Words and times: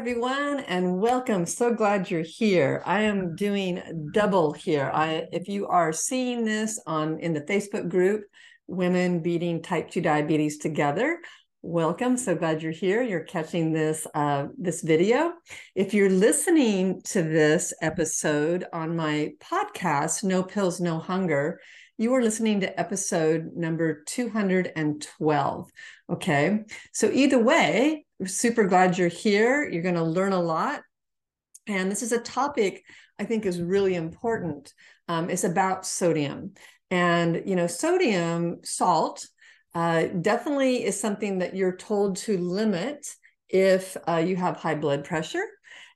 Everyone, 0.00 0.60
and 0.60 0.98
welcome. 0.98 1.44
So 1.44 1.74
glad 1.74 2.10
you're 2.10 2.22
here. 2.22 2.82
I 2.86 3.02
am 3.02 3.36
doing 3.36 4.08
double 4.14 4.54
here. 4.54 4.90
I, 4.94 5.26
if 5.30 5.46
you 5.46 5.66
are 5.66 5.92
seeing 5.92 6.42
this 6.42 6.80
on 6.86 7.18
in 7.18 7.34
the 7.34 7.42
Facebook 7.42 7.90
group, 7.90 8.24
Women 8.66 9.20
Beating 9.20 9.60
Type 9.60 9.90
2 9.90 10.00
Diabetes 10.00 10.56
Together, 10.56 11.20
welcome. 11.60 12.16
So 12.16 12.34
glad 12.34 12.62
you're 12.62 12.72
here. 12.72 13.02
You're 13.02 13.24
catching 13.24 13.74
this 13.74 14.06
uh, 14.14 14.46
this 14.56 14.80
video. 14.80 15.34
If 15.74 15.92
you're 15.92 16.08
listening 16.08 17.02
to 17.08 17.22
this 17.22 17.74
episode 17.82 18.64
on 18.72 18.96
my 18.96 19.32
podcast, 19.38 20.24
No 20.24 20.42
Pills, 20.42 20.80
No 20.80 20.98
Hunger, 20.98 21.60
you 22.00 22.14
are 22.14 22.22
listening 22.22 22.60
to 22.60 22.80
episode 22.80 23.50
number 23.54 24.02
212. 24.04 25.70
Okay. 26.08 26.60
So 26.92 27.10
either 27.12 27.38
way, 27.38 28.06
super 28.24 28.64
glad 28.64 28.96
you're 28.96 29.08
here. 29.08 29.68
You're 29.68 29.82
going 29.82 29.96
to 29.96 30.02
learn 30.02 30.32
a 30.32 30.40
lot. 30.40 30.80
And 31.66 31.92
this 31.92 32.02
is 32.02 32.12
a 32.12 32.18
topic 32.18 32.82
I 33.18 33.24
think 33.24 33.44
is 33.44 33.60
really 33.60 33.96
important. 33.96 34.72
Um, 35.08 35.28
it's 35.28 35.44
about 35.44 35.84
sodium. 35.84 36.54
And, 36.90 37.42
you 37.44 37.54
know, 37.54 37.66
sodium, 37.66 38.60
salt, 38.64 39.26
uh, 39.74 40.06
definitely 40.06 40.82
is 40.82 40.98
something 40.98 41.40
that 41.40 41.54
you're 41.54 41.76
told 41.76 42.16
to 42.16 42.38
limit 42.38 43.14
if 43.50 43.98
uh, 44.08 44.24
you 44.26 44.36
have 44.36 44.56
high 44.56 44.74
blood 44.74 45.04
pressure. 45.04 45.44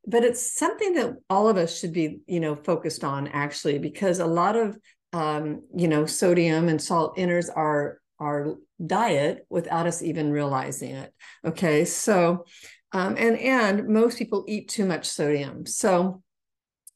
But 0.06 0.22
it's 0.22 0.54
something 0.54 0.96
that 0.96 1.14
all 1.30 1.48
of 1.48 1.56
us 1.56 1.78
should 1.78 1.94
be, 1.94 2.18
you 2.26 2.40
know, 2.40 2.56
focused 2.56 3.04
on 3.04 3.28
actually, 3.28 3.78
because 3.78 4.18
a 4.18 4.26
lot 4.26 4.54
of, 4.54 4.76
um, 5.14 5.62
you 5.74 5.86
know, 5.86 6.06
sodium 6.06 6.68
and 6.68 6.82
salt 6.82 7.14
enters 7.16 7.48
our 7.48 8.00
our 8.18 8.56
diet 8.84 9.46
without 9.48 9.86
us 9.86 10.02
even 10.02 10.32
realizing 10.32 10.90
it. 10.90 11.14
Okay, 11.44 11.84
so 11.84 12.44
um, 12.92 13.14
and 13.16 13.38
and 13.38 13.88
most 13.88 14.18
people 14.18 14.44
eat 14.48 14.68
too 14.68 14.84
much 14.84 15.06
sodium. 15.06 15.66
So 15.66 16.20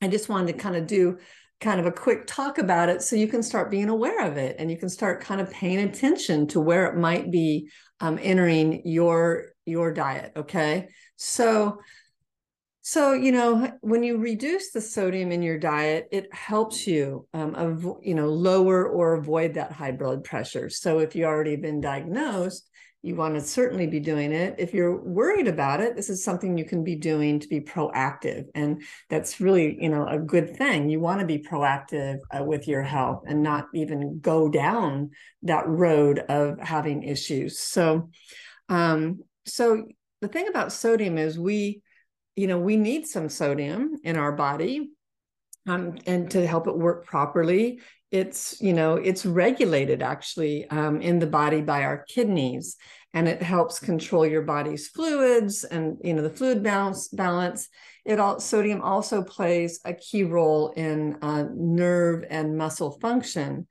I 0.03 0.09
just 0.09 0.29
wanted 0.29 0.49
to 0.49 0.59
kind 0.59 0.75
of 0.75 0.89
do 0.89 1.19
kind 1.61 1.79
of 1.79 1.87
a 1.87 1.93
quick 1.93 2.27
talk 2.27 2.59
about 2.59 2.89
it 2.89 3.03
so 3.03 3.17
you 3.17 3.29
can 3.29 3.43
start 3.43 3.71
being 3.71 3.89
aware 3.89 4.27
of 4.27 4.37
it 4.37 4.57
and 4.59 4.71
you 4.71 4.77
can 4.77 4.89
start 4.89 5.21
kind 5.21 5.41
of 5.41 5.51
paying 5.51 5.81
attention 5.81 6.47
to 6.49 6.61
where 6.61 6.87
it 6.87 6.97
might 6.97 7.31
be 7.31 7.69
um, 8.01 8.19
entering 8.21 8.83
your 8.85 9.53
your 9.65 9.93
diet. 9.93 10.33
Okay, 10.35 10.89
so 11.15 11.79
so, 12.83 13.13
you 13.13 13.33
know, 13.33 13.73
when 13.81 14.03
you 14.03 14.19
reduce 14.19 14.71
the 14.71 14.81
sodium 14.81 15.33
in 15.33 15.43
your 15.43 15.59
diet, 15.59 16.09
it 16.11 16.33
helps 16.33 16.87
you, 16.87 17.27
um, 17.35 17.55
avo- 17.55 17.99
you 18.03 18.15
know, 18.15 18.29
lower 18.29 18.89
or 18.89 19.15
avoid 19.15 19.55
that 19.55 19.73
high 19.73 19.93
blood 19.93 20.25
pressure. 20.25 20.71
So, 20.71 21.01
if 21.01 21.15
you've 21.15 21.27
already 21.27 21.57
been 21.57 21.81
diagnosed, 21.81 22.71
you 23.03 23.15
want 23.15 23.35
to 23.35 23.41
certainly 23.41 23.87
be 23.87 24.01
doing 24.01 24.33
it. 24.33 24.57
If 24.59 24.75
you're 24.75 25.01
worried 25.01 25.47
about 25.47 25.81
it, 25.81 25.95
this 25.95 26.11
is 26.11 26.25
something 26.25 26.59
you 26.59 26.65
can 26.65 26.83
be 26.83 26.97
doing 26.97 27.39
to 27.41 27.49
be 27.49 27.61
proactive, 27.61 28.45
and 28.55 28.83
that's 29.11 29.41
really, 29.41 29.77
you 29.81 29.89
know, 29.89 30.07
a 30.07 30.19
good 30.19 30.57
thing. 30.57 30.89
You 30.89 31.01
want 31.01 31.21
to 31.21 31.27
be 31.27 31.39
proactive 31.39 32.19
uh, 32.31 32.43
with 32.43 32.67
your 32.67 32.83
health 32.83 33.25
and 33.27 33.43
not 33.43 33.67
even 33.75 34.19
go 34.21 34.49
down 34.49 35.11
that 35.43 35.69
road 35.69 36.21
of 36.29 36.59
having 36.61 37.03
issues. 37.03 37.59
So, 37.59 38.11
um, 38.69 39.21
so 39.47 39.87
the 40.21 40.29
thing 40.29 40.49
about 40.49 40.73
sodium 40.73 41.19
is 41.19 41.39
we 41.39 41.83
you 42.39 42.47
know, 42.47 42.59
we 42.59 42.77
need 42.77 43.05
some 43.05 43.29
sodium 43.29 43.97
in 44.05 44.17
our 44.17 44.31
body 44.31 44.91
um, 45.67 45.99
and 46.07 46.31
to 46.31 46.47
help 46.47 46.69
it 46.69 46.79
work 46.79 47.05
properly. 47.05 47.81
It's, 48.13 48.61
you 48.61 48.73
know, 48.73 48.95
it's 48.95 49.27
regulated 49.27 50.03
actually 50.03 50.71
um, 50.71 51.01
in 51.01 51.19
the 51.19 51.27
body 51.27 51.63
by 51.63 51.83
our 51.83 52.05
kidneys 52.09 52.77
and 53.13 53.27
it 53.27 53.43
helps 53.43 53.81
control 53.81 54.25
your 54.25 54.43
body's 54.43 54.87
fluids 54.87 55.65
and, 55.65 55.97
you 56.05 56.15
know, 56.15 56.23
the 56.23 56.31
fluid 56.31 56.63
balance. 56.63 57.09
balance. 57.09 57.69
It 58.05 58.21
all, 58.21 58.39
sodium 58.39 58.83
also 58.83 59.23
plays 59.23 59.81
a 59.85 59.93
key 59.93 60.23
role 60.23 60.71
in 60.77 61.19
uh, 61.21 61.47
nerve 61.53 62.25
and 62.31 62.57
muscle 62.57 62.93
function. 63.01 63.67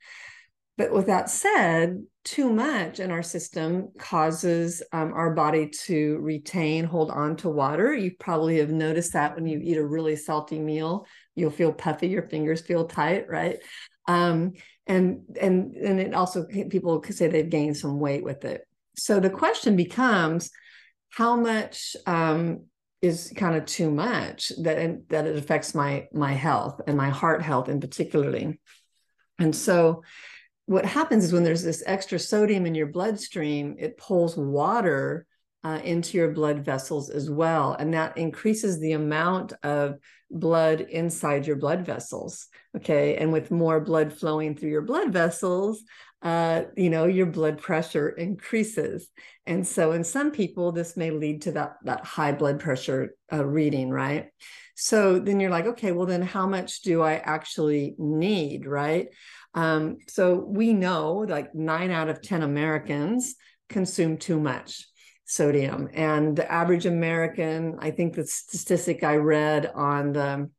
But 0.78 0.92
with 0.92 1.06
that 1.08 1.28
said, 1.28 2.04
too 2.24 2.50
much 2.50 3.00
in 3.00 3.10
our 3.10 3.22
system 3.22 3.88
causes 3.98 4.80
um, 4.92 5.12
our 5.12 5.34
body 5.34 5.70
to 5.86 6.18
retain, 6.18 6.84
hold 6.84 7.10
on 7.10 7.36
to 7.38 7.48
water. 7.48 7.92
You 7.92 8.12
probably 8.18 8.58
have 8.58 8.70
noticed 8.70 9.12
that 9.14 9.34
when 9.34 9.46
you 9.46 9.58
eat 9.60 9.76
a 9.76 9.84
really 9.84 10.14
salty 10.14 10.60
meal, 10.60 11.04
you'll 11.34 11.50
feel 11.50 11.72
puffy, 11.72 12.06
your 12.06 12.28
fingers 12.28 12.60
feel 12.60 12.86
tight, 12.86 13.28
right? 13.28 13.58
Um, 14.06 14.52
and 14.86 15.22
and 15.40 15.74
and 15.74 16.00
it 16.00 16.14
also 16.14 16.46
people 16.46 17.00
could 17.00 17.16
say 17.16 17.26
they've 17.26 17.50
gained 17.50 17.76
some 17.76 17.98
weight 17.98 18.22
with 18.22 18.44
it. 18.44 18.62
So 18.96 19.18
the 19.18 19.30
question 19.30 19.74
becomes, 19.74 20.50
how 21.10 21.34
much 21.34 21.96
um, 22.06 22.66
is 23.02 23.32
kind 23.34 23.56
of 23.56 23.66
too 23.66 23.90
much 23.90 24.52
that 24.62 25.08
that 25.08 25.26
it 25.26 25.36
affects 25.36 25.74
my 25.74 26.06
my 26.12 26.34
health 26.34 26.80
and 26.86 26.96
my 26.96 27.10
heart 27.10 27.42
health 27.42 27.68
in 27.68 27.80
particularly. 27.80 28.60
And 29.40 29.54
so 29.54 30.02
what 30.68 30.84
happens 30.84 31.24
is 31.24 31.32
when 31.32 31.44
there's 31.44 31.62
this 31.62 31.82
extra 31.86 32.18
sodium 32.18 32.66
in 32.66 32.74
your 32.74 32.88
bloodstream, 32.88 33.74
it 33.78 33.96
pulls 33.96 34.36
water 34.36 35.26
uh, 35.64 35.80
into 35.82 36.18
your 36.18 36.30
blood 36.30 36.62
vessels 36.62 37.08
as 37.08 37.30
well. 37.30 37.72
And 37.72 37.94
that 37.94 38.18
increases 38.18 38.78
the 38.78 38.92
amount 38.92 39.54
of 39.62 39.94
blood 40.30 40.82
inside 40.82 41.46
your 41.46 41.56
blood 41.56 41.86
vessels. 41.86 42.48
Okay. 42.76 43.16
And 43.16 43.32
with 43.32 43.50
more 43.50 43.80
blood 43.80 44.12
flowing 44.12 44.54
through 44.54 44.68
your 44.68 44.82
blood 44.82 45.10
vessels, 45.10 45.82
uh, 46.20 46.64
you 46.76 46.90
know, 46.90 47.06
your 47.06 47.26
blood 47.26 47.56
pressure 47.56 48.10
increases. 48.10 49.08
And 49.46 49.66
so 49.66 49.92
in 49.92 50.04
some 50.04 50.32
people, 50.32 50.72
this 50.72 50.98
may 50.98 51.10
lead 51.10 51.42
to 51.42 51.52
that, 51.52 51.76
that 51.84 52.04
high 52.04 52.32
blood 52.32 52.60
pressure 52.60 53.14
uh, 53.32 53.42
reading, 53.42 53.88
right? 53.88 54.26
So 54.74 55.18
then 55.18 55.40
you're 55.40 55.50
like, 55.50 55.66
okay, 55.66 55.92
well, 55.92 56.06
then 56.06 56.22
how 56.22 56.46
much 56.46 56.82
do 56.82 57.00
I 57.00 57.14
actually 57.14 57.94
need, 57.98 58.66
right? 58.66 59.08
Um, 59.54 59.98
so 60.08 60.34
we 60.34 60.72
know 60.72 61.26
like 61.28 61.54
nine 61.54 61.90
out 61.90 62.08
of 62.08 62.22
10 62.22 62.42
Americans 62.42 63.34
consume 63.68 64.16
too 64.16 64.38
much 64.40 64.86
sodium. 65.24 65.88
And 65.92 66.36
the 66.36 66.50
average 66.50 66.86
American, 66.86 67.76
I 67.80 67.90
think 67.90 68.14
the 68.14 68.26
statistic 68.26 69.04
I 69.04 69.16
read 69.16 69.70
on 69.74 70.12
the 70.12 70.50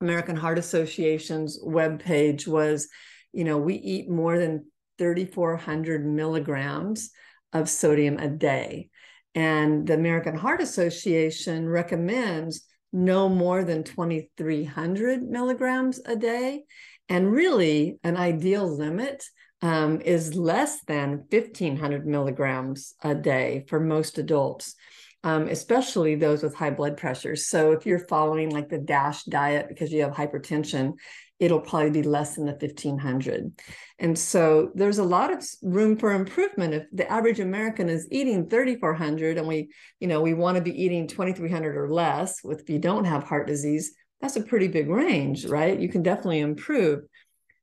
American 0.00 0.36
Heart 0.36 0.58
Association's 0.58 1.62
webpage 1.62 2.46
was, 2.46 2.88
you 3.32 3.44
know, 3.44 3.58
we 3.58 3.74
eat 3.74 4.08
more 4.08 4.38
than 4.38 4.66
3,400 4.98 6.06
milligrams 6.06 7.10
of 7.52 7.68
sodium 7.68 8.18
a 8.18 8.28
day. 8.28 8.90
And 9.34 9.86
the 9.86 9.94
American 9.94 10.36
Heart 10.36 10.60
Association 10.60 11.68
recommends 11.68 12.66
no 12.92 13.28
more 13.28 13.64
than 13.64 13.84
2,300 13.84 15.22
milligrams 15.22 16.00
a 16.04 16.16
day. 16.16 16.64
And 17.10 17.32
really, 17.32 17.98
an 18.04 18.16
ideal 18.16 18.66
limit 18.66 19.24
um, 19.62 20.00
is 20.00 20.36
less 20.36 20.82
than 20.84 21.24
1500 21.28 22.06
milligrams 22.06 22.94
a 23.02 23.16
day 23.16 23.64
for 23.68 23.80
most 23.80 24.16
adults, 24.16 24.76
um, 25.24 25.48
especially 25.48 26.14
those 26.14 26.44
with 26.44 26.54
high 26.54 26.70
blood 26.70 26.96
pressure. 26.96 27.34
So, 27.34 27.72
if 27.72 27.84
you're 27.84 28.06
following 28.06 28.50
like 28.50 28.68
the 28.68 28.78
DASH 28.78 29.24
diet 29.24 29.68
because 29.68 29.92
you 29.92 30.02
have 30.02 30.12
hypertension, 30.12 30.94
it'll 31.40 31.60
probably 31.60 31.90
be 31.90 32.02
less 32.02 32.36
than 32.36 32.44
the 32.44 32.52
1500 32.52 33.58
and 33.98 34.16
so 34.16 34.70
there's 34.74 34.98
a 34.98 35.04
lot 35.04 35.32
of 35.32 35.42
room 35.62 35.96
for 35.96 36.12
improvement 36.12 36.74
if 36.74 36.84
the 36.92 37.10
average 37.10 37.40
american 37.40 37.88
is 37.88 38.06
eating 38.10 38.46
3400 38.48 39.38
and 39.38 39.48
we 39.48 39.70
you 40.00 40.06
know 40.06 40.20
we 40.20 40.34
want 40.34 40.56
to 40.56 40.62
be 40.62 40.82
eating 40.82 41.08
2300 41.08 41.76
or 41.76 41.88
less 41.88 42.44
with 42.44 42.60
if 42.60 42.68
you 42.68 42.78
don't 42.78 43.06
have 43.06 43.24
heart 43.24 43.46
disease 43.46 43.94
that's 44.20 44.36
a 44.36 44.42
pretty 44.42 44.68
big 44.68 44.88
range 44.88 45.46
right 45.46 45.78
you 45.78 45.88
can 45.88 46.02
definitely 46.02 46.40
improve 46.40 47.04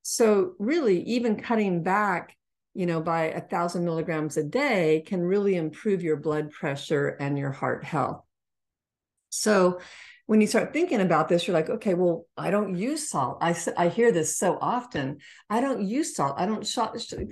so 0.01 0.53
really 0.59 1.01
even 1.03 1.41
cutting 1.41 1.83
back 1.83 2.35
you 2.73 2.85
know 2.85 3.01
by 3.01 3.25
a 3.25 3.41
thousand 3.41 3.85
milligrams 3.85 4.37
a 4.37 4.43
day 4.43 5.03
can 5.05 5.21
really 5.21 5.55
improve 5.55 6.03
your 6.03 6.17
blood 6.17 6.51
pressure 6.51 7.09
and 7.19 7.37
your 7.37 7.51
heart 7.51 7.83
health 7.83 8.23
so 9.29 9.79
when 10.27 10.41
you 10.41 10.47
start 10.47 10.73
thinking 10.73 10.99
about 10.99 11.29
this, 11.29 11.47
you're 11.47 11.55
like, 11.55 11.69
okay, 11.69 11.93
well, 11.93 12.25
I 12.37 12.51
don't 12.51 12.75
use 12.75 13.09
salt. 13.09 13.37
I, 13.41 13.55
I 13.77 13.87
hear 13.87 14.11
this 14.11 14.37
so 14.37 14.57
often. 14.61 15.19
I 15.49 15.61
don't 15.61 15.81
use 15.81 16.15
salt. 16.15 16.35
I 16.37 16.45
don't 16.45 16.67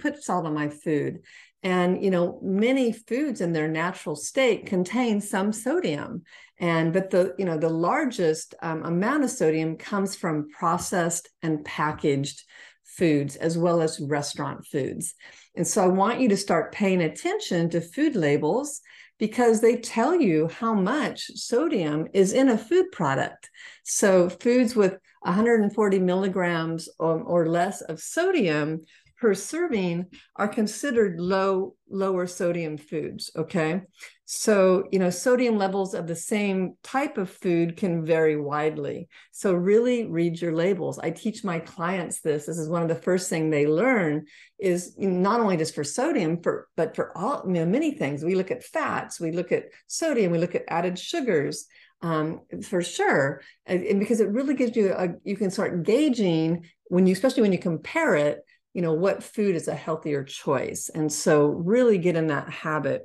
put 0.01 0.23
salt 0.23 0.45
on 0.45 0.53
my 0.53 0.69
food. 0.69 1.19
And, 1.61 2.01
you 2.01 2.09
know, 2.09 2.39
many 2.41 2.93
foods 2.93 3.41
in 3.41 3.51
their 3.51 3.67
natural 3.67 4.15
state 4.15 4.65
contain 4.65 5.19
some 5.19 5.51
sodium. 5.51 6.23
And, 6.59 6.93
but 6.93 7.09
the, 7.09 7.35
you 7.37 7.45
know, 7.45 7.57
the 7.57 7.69
largest 7.69 8.55
um, 8.61 8.83
amount 8.83 9.23
of 9.23 9.31
sodium 9.31 9.77
comes 9.77 10.15
from 10.15 10.49
processed 10.49 11.29
and 11.41 11.65
packaged 11.65 12.43
foods 12.83 13.35
as 13.35 13.57
well 13.57 13.81
as 13.81 13.99
restaurant 13.99 14.65
foods. 14.65 15.15
And 15.55 15.67
so 15.67 15.83
I 15.83 15.87
want 15.87 16.19
you 16.19 16.29
to 16.29 16.37
start 16.37 16.73
paying 16.73 17.01
attention 17.01 17.69
to 17.71 17.81
food 17.81 18.15
labels 18.15 18.81
because 19.17 19.61
they 19.61 19.77
tell 19.77 20.19
you 20.19 20.47
how 20.47 20.73
much 20.73 21.25
sodium 21.35 22.07
is 22.13 22.33
in 22.33 22.49
a 22.49 22.57
food 22.57 22.91
product. 22.91 23.49
So, 23.83 24.29
foods 24.29 24.75
with 24.75 24.97
140 25.21 25.99
milligrams 25.99 26.89
or, 26.99 27.21
or 27.21 27.47
less 27.47 27.81
of 27.81 27.99
sodium 27.99 28.81
per 29.17 29.33
serving 29.33 30.05
are 30.35 30.47
considered 30.47 31.19
low 31.19 31.75
lower 31.89 32.27
sodium 32.27 32.77
foods 32.77 33.31
okay 33.37 33.81
so 34.27 34.85
you 34.91 34.97
know 34.97 35.11
sodium 35.11 35.55
levels 35.55 35.93
of 35.93 36.07
the 36.07 36.15
same 36.15 36.75
type 36.83 37.19
of 37.19 37.29
food 37.29 37.77
can 37.77 38.03
vary 38.03 38.35
widely. 38.35 39.07
So 39.31 39.53
really 39.53 40.05
read 40.07 40.41
your 40.41 40.53
labels. 40.53 40.97
I 40.97 41.11
teach 41.11 41.43
my 41.43 41.59
clients 41.59 42.21
this. 42.21 42.47
This 42.47 42.57
is 42.57 42.67
one 42.67 42.81
of 42.81 42.87
the 42.87 42.95
first 42.95 43.29
thing 43.29 43.49
they 43.49 43.67
learn 43.67 44.25
is 44.59 44.95
not 44.97 45.39
only 45.39 45.57
just 45.57 45.75
for 45.75 45.83
sodium 45.83 46.41
for 46.41 46.67
but 46.75 46.95
for 46.95 47.15
all 47.15 47.43
you 47.45 47.53
know 47.53 47.67
many 47.67 47.91
things. 47.91 48.23
We 48.23 48.33
look 48.33 48.49
at 48.49 48.63
fats 48.63 49.19
we 49.19 49.31
look 49.31 49.51
at 49.51 49.65
sodium 49.85 50.31
we 50.31 50.39
look 50.39 50.55
at 50.55 50.65
added 50.67 50.97
sugars 50.97 51.67
um, 52.01 52.41
for 52.63 52.81
sure. 52.81 53.41
And, 53.67 53.83
and 53.83 53.99
because 53.99 54.21
it 54.21 54.29
really 54.29 54.55
gives 54.55 54.75
you 54.75 54.91
a 54.91 55.09
you 55.23 55.37
can 55.37 55.51
start 55.51 55.83
gauging 55.83 56.65
when 56.85 57.05
you 57.05 57.13
especially 57.13 57.43
when 57.43 57.53
you 57.53 57.59
compare 57.59 58.15
it 58.15 58.43
you 58.73 58.81
know 58.81 58.93
what 58.93 59.23
food 59.23 59.55
is 59.55 59.67
a 59.67 59.75
healthier 59.75 60.23
choice. 60.23 60.89
And 60.89 61.13
so 61.13 61.45
really 61.45 61.99
get 61.99 62.15
in 62.15 62.27
that 62.27 62.49
habit 62.49 63.03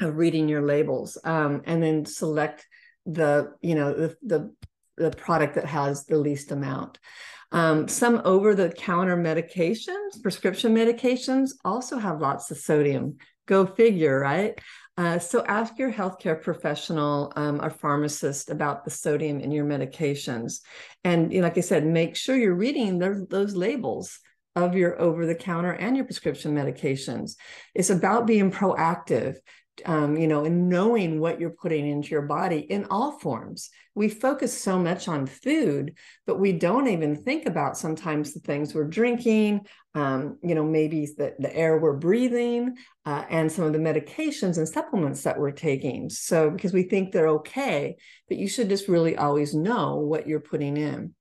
of 0.00 0.16
reading 0.16 0.48
your 0.48 0.62
labels 0.62 1.18
um, 1.24 1.62
and 1.64 1.82
then 1.82 2.04
select 2.04 2.66
the 3.06 3.52
you 3.60 3.74
know 3.74 3.94
the, 3.94 4.16
the, 4.22 4.52
the 4.96 5.10
product 5.10 5.54
that 5.54 5.66
has 5.66 6.04
the 6.04 6.18
least 6.18 6.52
amount. 6.52 6.98
Um, 7.52 7.86
some 7.86 8.20
over 8.24 8.54
the 8.54 8.70
counter 8.70 9.16
medications 9.16 10.20
prescription 10.22 10.74
medications 10.74 11.50
also 11.64 11.98
have 11.98 12.20
lots 12.20 12.50
of 12.50 12.58
sodium. 12.58 13.16
Go 13.46 13.64
figure 13.64 14.18
right? 14.18 14.58
Uh, 14.98 15.18
so 15.18 15.44
ask 15.44 15.78
your 15.78 15.92
healthcare 15.92 16.40
professional 16.40 17.32
um, 17.36 17.60
or 17.62 17.68
pharmacist 17.68 18.50
about 18.50 18.84
the 18.84 18.90
sodium 18.90 19.40
in 19.40 19.52
your 19.52 19.66
medications. 19.66 20.60
And 21.04 21.32
you 21.32 21.40
know, 21.40 21.46
like 21.46 21.58
i 21.58 21.60
said 21.60 21.86
make 21.86 22.16
sure 22.16 22.34
you're 22.34 22.54
reading 22.54 22.98
those, 22.98 23.26
those 23.28 23.54
labels 23.54 24.18
of 24.56 24.74
your 24.74 24.98
over 25.00 25.26
the 25.26 25.34
counter 25.34 25.72
and 25.72 25.96
your 25.96 26.06
prescription 26.06 26.54
medications. 26.54 27.36
It's 27.74 27.90
about 27.90 28.26
being 28.26 28.50
proactive, 28.50 29.36
um, 29.84 30.16
you 30.16 30.26
know, 30.26 30.44
and 30.44 30.68
knowing 30.68 31.20
what 31.20 31.38
you're 31.38 31.50
putting 31.50 31.86
into 31.86 32.10
your 32.10 32.22
body 32.22 32.58
in 32.58 32.86
all 32.86 33.18
forms. 33.18 33.70
We 33.94 34.08
focus 34.08 34.58
so 34.58 34.78
much 34.78 35.08
on 35.08 35.26
food, 35.26 35.96
but 36.26 36.38
we 36.38 36.52
don't 36.52 36.88
even 36.88 37.16
think 37.16 37.46
about 37.46 37.76
sometimes 37.76 38.32
the 38.32 38.40
things 38.40 38.74
we're 38.74 38.84
drinking, 38.84 39.66
um, 39.94 40.38
you 40.42 40.54
know, 40.54 40.64
maybe 40.64 41.06
the, 41.16 41.34
the 41.38 41.54
air 41.54 41.78
we're 41.78 41.96
breathing, 41.96 42.76
uh, 43.04 43.24
and 43.30 43.50
some 43.50 43.64
of 43.64 43.72
the 43.72 43.78
medications 43.78 44.58
and 44.58 44.68
supplements 44.68 45.22
that 45.22 45.38
we're 45.38 45.50
taking. 45.50 46.10
So, 46.10 46.50
because 46.50 46.72
we 46.72 46.84
think 46.84 47.12
they're 47.12 47.28
okay, 47.28 47.96
but 48.28 48.36
you 48.36 48.48
should 48.48 48.68
just 48.68 48.88
really 48.88 49.16
always 49.16 49.54
know 49.54 49.96
what 49.96 50.26
you're 50.26 50.40
putting 50.40 50.76
in. 50.76 51.14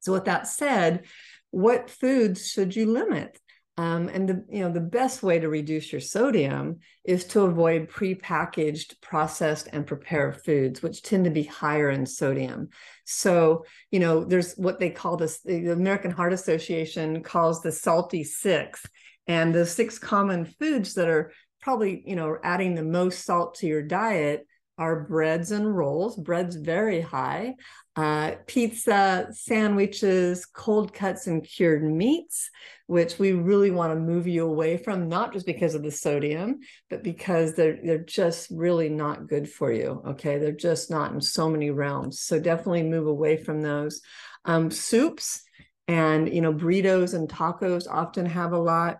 So, 0.00 0.12
with 0.12 0.24
that 0.26 0.46
said, 0.46 1.04
what 1.50 1.90
foods 1.90 2.48
should 2.48 2.74
you 2.74 2.86
limit? 2.86 3.38
Um, 3.80 4.10
and 4.10 4.28
the 4.28 4.44
you 4.50 4.60
know 4.60 4.70
the 4.70 4.78
best 4.78 5.22
way 5.22 5.38
to 5.38 5.48
reduce 5.48 5.90
your 5.90 6.02
sodium 6.02 6.80
is 7.02 7.24
to 7.28 7.44
avoid 7.44 7.88
prepackaged, 7.88 9.00
processed, 9.00 9.68
and 9.72 9.86
prepared 9.86 10.44
foods, 10.44 10.82
which 10.82 11.00
tend 11.02 11.24
to 11.24 11.30
be 11.30 11.44
higher 11.44 11.88
in 11.88 12.04
sodium. 12.04 12.68
So 13.06 13.64
you 13.90 13.98
know 13.98 14.22
there's 14.22 14.52
what 14.56 14.80
they 14.80 14.90
call 14.90 15.16
this. 15.16 15.40
The 15.40 15.72
American 15.72 16.10
Heart 16.10 16.34
Association 16.34 17.22
calls 17.22 17.62
the 17.62 17.72
salty 17.72 18.22
six, 18.22 18.84
and 19.26 19.54
the 19.54 19.64
six 19.64 19.98
common 19.98 20.44
foods 20.44 20.92
that 20.94 21.08
are 21.08 21.32
probably 21.62 22.02
you 22.04 22.16
know 22.16 22.36
adding 22.44 22.74
the 22.74 22.82
most 22.82 23.24
salt 23.24 23.54
to 23.60 23.66
your 23.66 23.82
diet 23.82 24.46
are 24.80 25.04
breads 25.04 25.50
and 25.50 25.76
rolls. 25.76 26.16
Bread's 26.16 26.56
very 26.56 27.02
high. 27.02 27.54
Uh, 27.96 28.32
pizza, 28.46 29.28
sandwiches, 29.30 30.46
cold 30.46 30.94
cuts, 30.94 31.26
and 31.26 31.44
cured 31.44 31.84
meats, 31.84 32.48
which 32.86 33.18
we 33.18 33.32
really 33.32 33.70
want 33.70 33.92
to 33.92 34.00
move 34.00 34.26
you 34.26 34.46
away 34.46 34.78
from, 34.78 35.06
not 35.06 35.34
just 35.34 35.44
because 35.44 35.74
of 35.74 35.82
the 35.82 35.90
sodium, 35.90 36.60
but 36.88 37.02
because 37.02 37.54
they're 37.54 37.78
they're 37.84 37.98
just 37.98 38.48
really 38.50 38.88
not 38.88 39.28
good 39.28 39.48
for 39.48 39.70
you. 39.70 40.02
Okay, 40.08 40.38
they're 40.38 40.50
just 40.50 40.90
not 40.90 41.12
in 41.12 41.20
so 41.20 41.50
many 41.50 41.70
realms. 41.70 42.22
So 42.22 42.40
definitely 42.40 42.84
move 42.84 43.06
away 43.06 43.36
from 43.36 43.60
those. 43.60 44.00
Um, 44.46 44.70
soups 44.70 45.42
and 45.88 46.32
you 46.32 46.40
know 46.40 46.54
burritos 46.54 47.12
and 47.12 47.28
tacos 47.28 47.86
often 47.86 48.24
have 48.24 48.52
a 48.52 48.58
lot. 48.58 48.96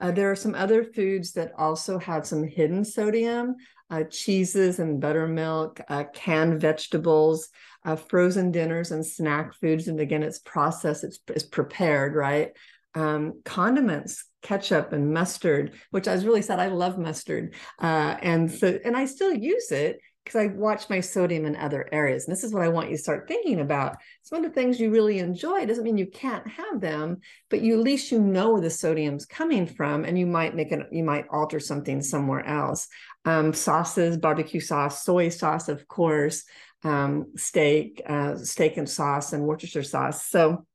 Uh, 0.00 0.12
there 0.12 0.30
are 0.30 0.36
some 0.36 0.54
other 0.54 0.84
foods 0.84 1.32
that 1.32 1.52
also 1.58 1.98
have 1.98 2.26
some 2.26 2.44
hidden 2.44 2.82
sodium 2.84 3.56
uh, 3.90 4.04
cheeses 4.04 4.78
and 4.78 5.00
buttermilk, 5.00 5.80
uh, 5.88 6.04
canned 6.12 6.60
vegetables, 6.60 7.48
uh, 7.84 7.96
frozen 7.96 8.50
dinners 8.50 8.90
and 8.90 9.04
snack 9.04 9.54
foods. 9.54 9.88
And 9.88 10.00
again, 10.00 10.22
it's 10.22 10.40
processed, 10.40 11.04
it's, 11.04 11.18
it's 11.28 11.44
prepared, 11.44 12.14
right? 12.14 12.52
Um, 12.94 13.40
condiments, 13.44 14.24
ketchup 14.42 14.92
and 14.92 15.12
mustard, 15.12 15.72
which 15.90 16.08
I 16.08 16.14
was 16.14 16.24
really 16.24 16.42
sad. 16.42 16.58
I 16.58 16.68
love 16.68 16.98
mustard, 16.98 17.54
uh, 17.80 18.16
and 18.22 18.50
so 18.50 18.78
and 18.84 18.96
I 18.96 19.04
still 19.04 19.32
use 19.32 19.70
it 19.70 20.00
because 20.28 20.42
I 20.42 20.54
watch 20.54 20.90
my 20.90 21.00
sodium 21.00 21.46
in 21.46 21.56
other 21.56 21.88
areas. 21.90 22.26
And 22.26 22.36
this 22.36 22.44
is 22.44 22.52
what 22.52 22.62
I 22.62 22.68
want 22.68 22.90
you 22.90 22.96
to 22.96 23.02
start 23.02 23.26
thinking 23.26 23.60
about. 23.60 23.96
Some 24.22 24.44
of 24.44 24.44
the 24.44 24.54
things 24.54 24.78
you 24.78 24.90
really 24.90 25.20
enjoy 25.20 25.64
doesn't 25.64 25.82
mean 25.82 25.96
you 25.96 26.06
can't 26.06 26.46
have 26.46 26.82
them, 26.82 27.22
but 27.48 27.62
you 27.62 27.78
at 27.78 27.84
least 27.84 28.12
you 28.12 28.18
know 28.18 28.52
where 28.52 28.60
the 28.60 28.68
sodium's 28.68 29.24
coming 29.24 29.66
from, 29.66 30.04
and 30.04 30.18
you 30.18 30.26
might 30.26 30.54
make 30.54 30.70
it, 30.70 30.86
you 30.92 31.02
might 31.02 31.24
alter 31.30 31.58
something 31.58 32.02
somewhere 32.02 32.44
else. 32.44 32.88
Um, 33.24 33.54
sauces, 33.54 34.18
barbecue 34.18 34.60
sauce, 34.60 35.02
soy 35.02 35.30
sauce, 35.30 35.70
of 35.70 35.88
course, 35.88 36.44
um, 36.84 37.32
steak, 37.36 38.02
uh, 38.06 38.36
steak 38.36 38.76
and 38.76 38.88
sauce, 38.88 39.32
and 39.32 39.44
Worcestershire 39.44 39.82
sauce. 39.82 40.28
So, 40.28 40.66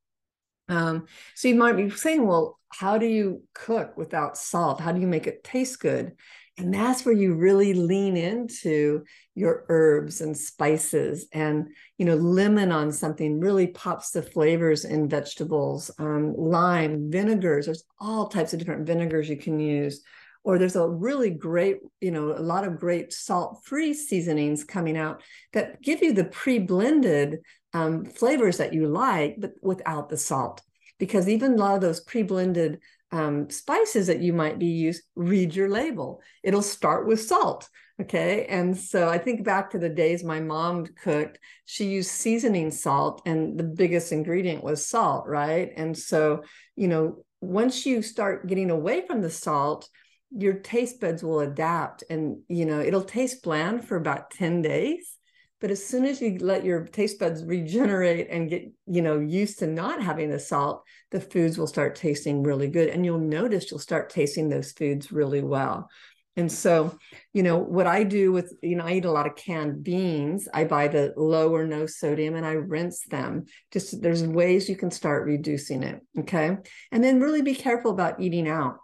um, 0.68 1.06
so 1.36 1.48
you 1.48 1.56
might 1.56 1.78
be 1.78 1.92
saying, 1.92 2.26
well, 2.26 2.60
how 2.70 2.98
do 2.98 3.06
you 3.06 3.44
cook 3.54 3.98
without 3.98 4.36
salt? 4.36 4.82
How 4.82 4.94
do 4.94 5.00
you 5.00 5.06
make 5.06 5.28
it 5.28 5.44
taste 5.44 5.80
good? 5.80 6.14
And 6.58 6.72
that's 6.72 7.04
where 7.04 7.16
you 7.16 7.34
really 7.34 7.74
lean 7.74 8.16
into 8.16 9.04
your 9.34 9.66
herbs 9.70 10.22
and 10.22 10.38
spices 10.38 11.28
and, 11.32 11.70
you 11.98 12.06
know, 12.06 12.16
lemon 12.16 12.72
on 12.72 12.92
something 12.92 13.40
really 13.40 13.68
pops 13.68 14.12
the 14.12 14.22
flavors 14.22 14.86
in 14.86 15.10
vegetables, 15.10 15.90
um, 15.98 16.36
lime, 16.36 17.10
vinegars. 17.10 17.66
There's 17.66 17.86
all 18.00 18.28
types 18.28 18.54
of 18.54 18.60
different 18.60 18.86
vinegars 18.86 19.30
you 19.30 19.38
can 19.38 19.60
use. 19.60 20.04
Or 20.44 20.60
there's 20.60 20.76
a 20.76 20.88
really 20.88 21.32
great, 21.32 21.78
you 22.02 22.12
know, 22.12 22.34
a 22.34 22.40
lot 22.40 22.68
of 22.68 22.80
great 22.80 23.14
salt 23.14 23.62
free 23.64 23.94
seasonings 23.94 24.64
coming 24.64 24.98
out 24.98 25.24
that 25.54 25.82
give 25.82 26.04
you 26.04 26.14
the 26.14 26.26
pre 26.26 26.60
blended 26.60 27.40
um, 27.74 28.06
flavors 28.06 28.58
that 28.58 28.74
you 28.74 28.88
like, 28.88 29.38
but 29.40 29.54
without 29.62 30.10
the 30.10 30.18
salt. 30.18 30.62
Because 31.00 31.28
even 31.28 31.54
a 31.54 31.56
lot 31.56 31.76
of 31.76 31.82
those 31.82 32.02
pre 32.02 32.22
blended 32.22 32.80
um, 33.14 33.50
spices 33.50 34.08
that 34.08 34.22
you 34.22 34.34
might 34.34 34.58
be 34.58 34.66
used, 34.66 35.04
read 35.16 35.56
your 35.56 35.70
label. 35.70 36.20
It'll 36.42 36.64
start 36.64 37.08
with 37.08 37.22
salt. 37.22 37.70
Okay. 38.02 38.48
And 38.48 38.76
so 38.76 39.08
I 39.08 39.20
think 39.20 39.44
back 39.44 39.70
to 39.70 39.78
the 39.78 39.88
days 39.88 40.24
my 40.24 40.40
mom 40.40 40.88
cooked, 40.88 41.38
she 41.66 41.86
used 41.86 42.10
seasoning 42.10 42.72
salt, 42.72 43.22
and 43.28 43.58
the 43.58 43.64
biggest 43.64 44.12
ingredient 44.12 44.64
was 44.64 44.86
salt, 44.86 45.28
right? 45.28 45.72
And 45.78 45.96
so, 45.96 46.44
you 46.76 46.88
know, 46.88 47.24
once 47.40 47.86
you 47.86 48.02
start 48.02 48.48
getting 48.48 48.72
away 48.72 49.06
from 49.06 49.22
the 49.22 49.30
salt, 49.30 49.88
your 50.36 50.56
taste 50.56 51.00
buds 51.00 51.24
will 51.24 51.42
adapt 51.42 52.04
and, 52.10 52.40
you 52.48 52.66
know, 52.66 52.80
it'll 52.80 53.04
taste 53.04 53.44
bland 53.44 53.86
for 53.86 53.96
about 53.96 54.32
10 54.32 54.64
days 54.64 55.18
but 55.64 55.72
as 55.72 55.82
soon 55.84 56.04
as 56.04 56.22
you 56.22 56.38
let 56.40 56.66
your 56.66 56.84
taste 56.84 57.20
buds 57.20 57.42
regenerate 57.46 58.28
and 58.30 58.50
get 58.50 58.70
you 58.86 59.02
know 59.02 59.18
used 59.18 59.60
to 59.60 59.66
not 59.66 60.04
having 60.04 60.30
the 60.30 60.38
salt 60.38 60.84
the 61.12 61.22
foods 61.22 61.58
will 61.58 61.68
start 61.68 61.96
tasting 61.96 62.44
really 62.44 62.68
good 62.68 62.90
and 62.90 63.06
you'll 63.06 63.18
notice 63.18 63.72
you'll 63.72 63.80
start 63.80 64.10
tasting 64.10 64.50
those 64.50 64.74
foods 64.74 65.10
really 65.10 65.42
well 65.42 65.90
and 66.36 66.52
so, 66.52 66.98
you 67.32 67.44
know, 67.44 67.58
what 67.58 67.86
I 67.86 68.04
do 68.04 68.32
with, 68.32 68.56
you 68.64 68.76
know, 68.76 68.86
I 68.86 68.94
eat 68.94 69.06
a 69.06 69.12
lot 69.12 69.28
of 69.28 69.36
canned 69.36 69.84
beans. 69.84 70.50
I 70.52 70.64
buy 70.64 70.88
the 70.88 71.14
low 71.16 71.54
or 71.54 71.68
no 71.68 71.86
sodium 71.86 72.34
and 72.34 72.44
I 72.44 72.54
rinse 72.54 73.02
them. 73.02 73.46
Just 73.72 74.02
there's 74.02 74.24
ways 74.24 74.68
you 74.68 74.76
can 74.76 74.90
start 74.90 75.28
reducing 75.28 75.84
it. 75.84 76.02
Okay. 76.22 76.58
And 76.92 77.04
then 77.04 77.22
really 77.22 77.44
be 77.44 77.54
careful 77.54 77.92
about 77.92 78.20
eating 78.20 78.50
out. 78.50 78.78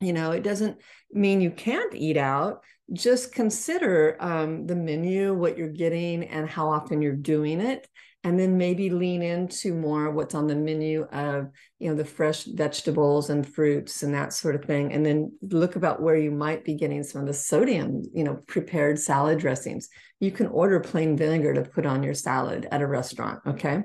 You 0.00 0.12
know, 0.12 0.32
it 0.32 0.42
doesn't 0.42 0.78
mean 1.12 1.40
you 1.40 1.50
can't 1.50 1.94
eat 1.94 2.16
out. 2.16 2.62
Just 2.92 3.32
consider 3.32 4.16
um, 4.20 4.66
the 4.66 4.76
menu, 4.76 5.32
what 5.32 5.56
you're 5.56 5.68
getting, 5.68 6.24
and 6.24 6.48
how 6.48 6.68
often 6.70 7.00
you're 7.00 7.16
doing 7.16 7.60
it 7.60 7.88
and 8.24 8.40
then 8.40 8.56
maybe 8.56 8.88
lean 8.88 9.22
into 9.22 9.74
more 9.74 10.10
what's 10.10 10.34
on 10.34 10.46
the 10.46 10.56
menu 10.56 11.04
of 11.12 11.50
you 11.78 11.88
know 11.88 11.96
the 11.96 12.04
fresh 12.04 12.44
vegetables 12.44 13.30
and 13.30 13.46
fruits 13.46 14.02
and 14.02 14.14
that 14.14 14.32
sort 14.32 14.54
of 14.54 14.64
thing 14.64 14.92
and 14.92 15.04
then 15.04 15.32
look 15.42 15.76
about 15.76 16.00
where 16.00 16.16
you 16.16 16.30
might 16.30 16.64
be 16.64 16.74
getting 16.74 17.02
some 17.02 17.20
of 17.20 17.26
the 17.26 17.34
sodium 17.34 18.02
you 18.14 18.24
know 18.24 18.34
prepared 18.46 18.98
salad 18.98 19.38
dressings 19.38 19.88
you 20.20 20.30
can 20.30 20.46
order 20.46 20.78
plain 20.80 21.16
vinegar 21.16 21.52
to 21.52 21.62
put 21.62 21.84
on 21.84 22.02
your 22.02 22.14
salad 22.14 22.68
at 22.70 22.82
a 22.82 22.86
restaurant 22.86 23.40
okay 23.46 23.82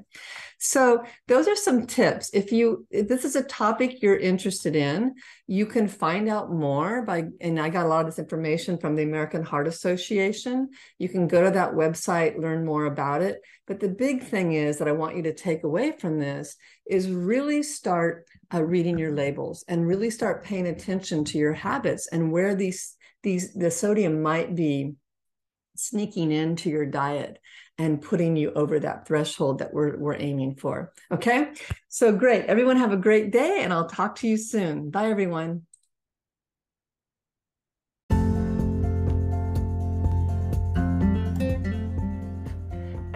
so 0.61 1.05
those 1.27 1.47
are 1.47 1.55
some 1.55 1.87
tips. 1.87 2.31
If 2.33 2.51
you 2.51 2.85
if 2.91 3.07
this 3.07 3.23
is 3.23 3.37
a 3.37 3.43
topic 3.43 4.01
you're 4.01 4.17
interested 4.17 4.75
in, 4.75 5.15
you 5.47 5.65
can 5.65 5.87
find 5.87 6.27
out 6.27 6.51
more 6.51 7.01
by 7.03 7.27
and 7.39 7.59
I 7.59 7.69
got 7.69 7.85
a 7.85 7.89
lot 7.89 8.01
of 8.01 8.07
this 8.07 8.19
information 8.19 8.77
from 8.77 8.95
the 8.95 9.03
American 9.03 9.41
Heart 9.41 9.67
Association. 9.67 10.69
You 10.97 11.07
can 11.07 11.27
go 11.27 11.45
to 11.45 11.51
that 11.51 11.71
website, 11.71 12.37
learn 12.37 12.65
more 12.65 12.85
about 12.85 13.21
it. 13.21 13.39
But 13.67 13.79
the 13.79 13.87
big 13.87 14.23
thing 14.23 14.51
is 14.51 14.79
that 14.79 14.89
I 14.89 14.91
want 14.91 15.15
you 15.15 15.23
to 15.23 15.33
take 15.33 15.63
away 15.63 15.93
from 15.97 16.19
this 16.19 16.57
is 16.89 17.09
really 17.09 17.63
start 17.63 18.25
uh, 18.53 18.63
reading 18.63 18.97
your 18.97 19.11
labels 19.13 19.63
and 19.67 19.87
really 19.87 20.09
start 20.09 20.43
paying 20.43 20.67
attention 20.67 21.23
to 21.23 21.37
your 21.37 21.53
habits 21.53 22.07
and 22.07 22.31
where 22.31 22.55
these 22.55 22.95
these 23.21 23.53
the 23.53 23.69
sodium 23.69 24.21
might 24.21 24.55
be 24.55 24.93
sneaking 25.75 26.31
into 26.31 26.69
your 26.69 26.85
diet 26.85 27.39
and 27.77 28.01
putting 28.01 28.35
you 28.35 28.51
over 28.51 28.79
that 28.79 29.07
threshold 29.07 29.59
that 29.59 29.73
we're, 29.73 29.97
we're 29.97 30.15
aiming 30.15 30.55
for. 30.55 30.91
Okay. 31.11 31.53
So 31.87 32.11
great. 32.11 32.45
Everyone 32.45 32.75
have 32.75 32.91
a 32.91 32.97
great 32.97 33.31
day 33.31 33.61
and 33.61 33.71
I'll 33.71 33.87
talk 33.87 34.15
to 34.17 34.27
you 34.27 34.35
soon. 34.35 34.89
Bye, 34.89 35.09
everyone. 35.09 35.61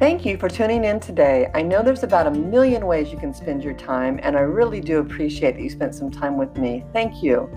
Thank 0.04 0.26
you 0.26 0.38
for 0.38 0.50
tuning 0.50 0.84
in 0.84 1.00
today. 1.00 1.50
I 1.54 1.62
know 1.62 1.82
there's 1.82 2.04
about 2.04 2.28
a 2.28 2.32
million 2.32 2.88
ways 2.88 3.10
you 3.10 3.18
can 3.18 3.34
spend 3.34 3.64
your 3.64 3.74
time, 3.74 4.20
and 4.22 4.36
I 4.36 4.42
really 4.42 4.82
do 4.82 5.00
appreciate 5.00 5.56
that 5.56 5.62
you 5.62 5.70
spent 5.70 5.96
some 5.96 6.12
time 6.12 6.38
with 6.38 6.58
me. 6.58 6.84
Thank 6.92 7.24
you. 7.24 7.50